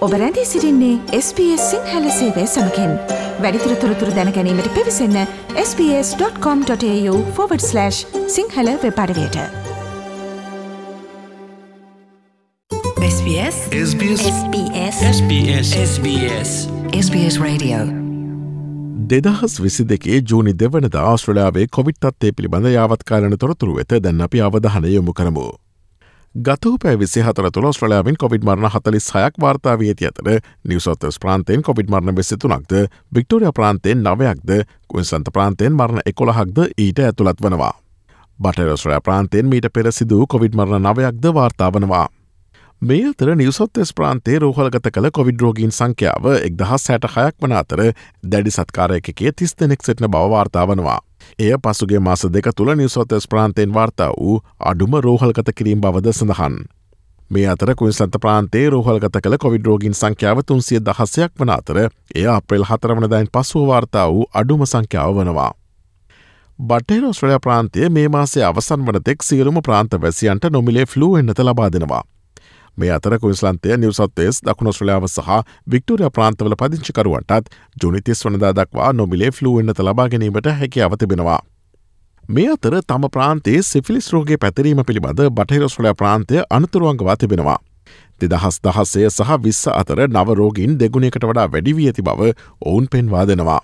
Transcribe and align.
ඔබ 0.00 0.12
රැඳී 0.12 0.44
සිරින්නේ 0.44 0.98
SBS 1.18 1.70
සිංහල 1.70 2.10
සේවය 2.10 2.46
සමකෙන්. 2.46 2.98
වැඩිතුර 3.42 3.76
තොරතුර 3.76 4.10
දැනැනීමට 4.16 4.74
පිවිසන්න 4.74 5.26
ps.com.ta/ 5.54 7.90
Sinhala 8.28 8.68
වෙපඩවයට 8.84 9.36
SBS 13.10 13.56
SBS 13.84 14.22
SBS 14.30 14.96
SBS 15.12 15.68
SBS 15.84 16.50
SBS 17.04 17.40
Radio. 17.46 17.78
දෙදහස් 19.10 19.60
විසි 19.60 19.88
දෙකේ 19.88 20.22
ජූනි 20.30 20.58
දෙවනද 20.58 20.94
ආස්ට්‍රලයාාවේ 20.94 21.66
කොවිට්ත්තේ 21.76 22.32
පිළිබඳ 22.32 22.66
යාවත්කාලන 22.66 23.38
තොරතුරු 23.38 23.76
වෙත 23.76 23.92
දැන්න 24.04 24.20
අපි 24.20 24.40
අවධහනය 24.40 24.94
යොමු 24.94 25.12
කරමු. 25.12 25.69
ගතහ 26.34 26.78
පැ 26.78 26.94
විසි 26.94 27.22
හතර 27.26 27.50
තුළ 27.50 27.72
ස්ට්‍රලයාාවෙන් 27.74 28.14
කොවිඩ් 28.14 28.44
මරණ 28.46 28.70
හතලි 28.70 29.00
සයක් 29.02 29.34
වාර්තාාව 29.42 29.80
ඇති 29.82 30.06
අතර 30.06 30.28
නිවසොත්තස් 30.64 31.18
ප්‍රාන්තයෙන් 31.18 31.62
කොවිඩ් 31.62 31.90
මරණ 31.90 32.14
වෙසිතුනක්ද 32.14 32.74
වික්ටෝරිය 33.14 33.50
ප්‍රාන්තයෙන් 33.52 34.04
නවයක්ද 34.04 34.52
කුන්සන්ත 34.86 35.32
ප්‍රාන්තයෙන් 35.34 35.74
මරණ 35.74 36.06
එකොළහක්ද 36.06 36.62
ඊට 36.78 37.02
ඇතුළත් 37.02 37.42
වනවා. 37.42 37.72
බටරස්ට්‍රයා 38.38 39.00
ප්‍රාන්තයෙන් 39.00 39.50
මීට 39.50 39.66
පෙර 39.74 39.90
සිදූ 39.92 40.26
කොවිඩ් 40.26 40.54
මරණ 40.54 40.86
නවයක්ද 40.86 41.26
වාර්තාාවනවා. 41.34 42.06
මේ 42.82 43.10
අතර 43.10 43.34
නිවසොත්තෙස් 43.34 43.90
ප්‍රාන්තේ 43.92 44.38
රෝහලගත 44.38 44.86
කළ 44.86 45.10
කොවිඩ්රෝගීන් 45.12 45.74
සංඛ්‍යාව 45.74 46.30
එක්දහස් 46.38 46.86
සෑට 46.86 47.10
හයක් 47.10 47.42
වන 47.42 47.58
අතර 47.58 47.88
දැඩි 48.22 48.50
සත්කාරයකගේ 48.52 49.32
තිස් 49.32 49.58
දෙනෙක් 49.58 49.82
සිටන 49.82 50.06
බවවාර්තාවනවා. 50.06 51.00
එය 51.38 51.52
පසුගේ 51.58 52.00
මාස 52.00 52.26
දෙක 52.28 52.50
තුළ 52.56 52.74
නිවසොත්තෙස් 52.74 53.28
ප්‍රාන්තයෙන් 53.28 53.74
වාර්තා 53.74 54.10
වූ 54.12 54.36
අඩුම 54.60 54.94
රෝහල්ගත 54.98 55.50
කිරීම 55.54 55.80
බවද 55.80 56.12
සඳහන්. 56.12 56.56
මේ 57.30 57.46
අතර 57.46 57.74
කුයින්සන්ත 57.74 58.16
ප්‍රාන්තේ 58.20 58.66
රෝහල්ගත 58.70 59.16
කළ 59.16 59.36
කොවිඩ්රෝගීන් 59.38 59.94
සංඛ්‍යාව 59.94 60.42
තුන්සිය 60.46 60.80
දහසයක් 60.80 61.32
වන 61.38 61.50
අතර 61.50 61.78
එය 62.14 62.26
අප්‍රෙල් 62.28 62.64
හතරවනදයින් 62.64 63.32
පසුව 63.32 63.66
වාර්තා 63.66 64.06
වූ 64.10 64.24
අඩුම 64.34 64.66
සංඛ්‍යාව 64.66 65.14
වනවා. 65.16 65.50
බටේ 66.58 67.00
ඔස්ට්‍රලයා 67.04 67.40
ප්‍රාන්තය 67.40 67.88
මේ 67.88 68.08
මාසේ 68.08 68.44
අවසන් 68.44 68.82
වනතෙක් 68.86 69.22
සියලුම 69.22 69.60
ප්‍රාන්ත 69.62 69.94
වැසියන්ට 70.02 70.50
නොමිලේ 70.50 70.86
ෆ්ලූ 70.86 71.12
එන්නත 71.16 71.38
ලබා 71.40 71.70
දෙනවා. 71.72 72.02
මේ 72.76 72.90
අතර 72.90 73.18
කුයිස්ලන්තය 73.18 73.76
නිවසත්වේස් 73.76 74.42
දකුණොස්්‍රලයාාව 74.42 75.06
සහ 75.08 75.30
වික්ටෝරිය 75.70 76.10
ප්‍රාන්තවල 76.10 76.56
පදිංචිකරුවන්ටත් 76.56 77.54
ජුනිතිස් 77.82 78.24
වනදා 78.26 78.52
දක්වා 78.52 78.92
නොමිලේ 78.92 79.30
ෆ්ලුවන්නත 79.30 79.80
ලබා 79.80 80.08
ගැනීමට 80.08 80.50
හැකියාව 80.60 80.98
තිබෙනවා. 80.98 81.40
මේ 82.28 82.50
අතර 82.50 82.78
තම 82.82 83.08
ප්‍රාන්තේ 83.12 83.62
සිෆිලිස් 83.62 84.12
රෝගේ 84.12 84.38
පැතිරීම 84.38 84.84
පිළිබඳ 84.84 85.24
බටහිරස්්‍රලයා 85.30 85.94
ප්‍රාන්තය 85.94 86.42
අනතුරුවන්ගවා 86.50 87.16
තිබෙනවා. 87.16 87.58
දෙදහස් 88.20 88.60
දහස්සේ 88.64 89.10
සහ 89.10 89.40
විස්ස 89.44 89.66
අතර 89.72 90.06
නවරෝගින් 90.08 90.78
දෙගුණයකට 90.78 91.24
වඩා 91.24 91.48
වැඩිවී 91.48 91.88
ඇති 91.88 92.02
බව 92.02 92.32
ඔවුන් 92.62 92.86
පෙන්වා 92.90 93.26
දෙනවා. 93.26 93.60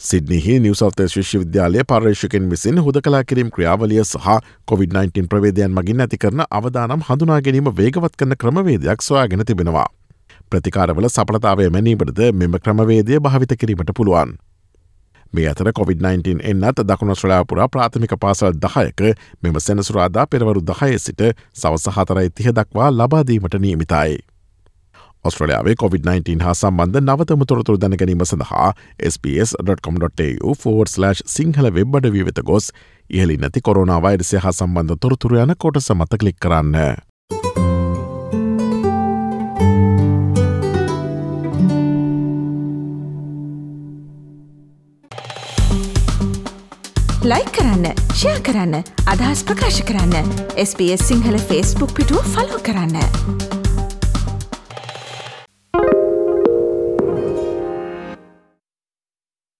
සිද්නිහි 0.00 0.60
නිවසල්තේ 0.60 1.06
විශ්වවිද්‍යාලය 1.06 1.84
පර්ේෂකෙන් 1.84 2.50
විසින් 2.50 2.78
හුද 2.78 2.96
කලා 3.00 3.24
කිරීම් 3.24 3.50
ක්‍රියාවලිය 3.50 4.04
සහ 4.04 4.26
COොVID-19 4.68 5.28
ප්‍රවේදයන් 5.28 5.70
මගින් 5.72 6.00
ඇති 6.00 6.18
කරන 6.18 6.42
අවදානම් 6.50 7.04
හඳුනා 7.08 7.40
ගැනීම 7.40 7.70
වේගවත් 7.76 8.16
කරන 8.16 8.36
ක්‍රමවේදයක් 8.36 9.02
සොයාගෙන 9.02 9.44
තිබෙනවා. 9.46 9.86
ප්‍රතිකාරවල 10.50 11.08
සපලතාවය 11.08 11.70
මැනීමටද 11.70 12.20
මෙම 12.34 12.58
ක්‍රමවේදය 12.58 13.20
භාවිත 13.20 13.56
කිරීමට 13.60 13.94
පුළුවන්. 13.96 14.36
මේ 15.32 15.48
අතර 15.48 15.72
COොVID-19 15.72 16.42
එන්නත් 16.44 16.84
දකුණ 16.84 17.14
ශ්‍රලාපුර 17.14 17.62
ප්‍රාථමික 17.68 18.18
පාසල් 18.20 18.52
දහයක 18.58 19.00
මෙම 19.42 19.58
සෙනසුරාදා 19.60 20.26
පෙරවරු 20.26 20.60
දහය 20.62 20.98
සිට 20.98 21.26
සවස 21.54 21.88
හතරයි 21.96 22.30
තිහ 22.30 22.52
දක්වා 22.52 22.90
ලබාදීමට 22.92 23.60
නියමිතයි. 23.60 24.33
ඔස්ට්‍රලයාාවේ 25.24 25.74
COොVID-19 25.82 26.42
හා 26.46 26.54
සම්බන්ධ 26.54 27.00
නවතම 27.00 27.44
තොරතුර 27.50 27.78
දැනගැනීම 27.80 28.24
සඳහා 28.26 28.72
ps.com.tu4/ 29.22 31.22
සිංහල 31.36 31.70
වෙබ්බඩ 31.78 32.12
වී 32.16 32.26
වෙත 32.28 32.42
ගොස් 32.50 32.70
ඉහලි 33.10 33.36
නැති 33.36 33.62
කොරුණා 33.62 34.02
වෛරසය 34.02 34.38
හා 34.44 34.52
සම්බන්ධ 34.52 35.00
තොරතුර 35.00 35.40
යන 35.40 35.56
කොට 35.56 35.82
සමත 35.82 36.20
කලික් 36.20 36.38
කරන්න. 36.40 36.76
ලයි 47.24 47.44
කරන්න 47.56 47.86
ෂයා 48.12 48.36
කරන්න 48.46 48.84
අදහස් 49.08 49.40
ප්‍රකාශ 49.48 49.80
කරන්න 49.88 50.28
SBS 50.60 51.08
සිංහල 51.08 51.40
ෆස්බුක් 51.48 51.96
පිටුව 51.96 52.20
ෆලෝ 52.36 52.60
කරන්න. 52.60 53.43